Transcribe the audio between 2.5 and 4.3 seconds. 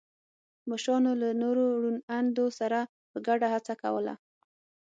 سره په ګډه هڅه کوله.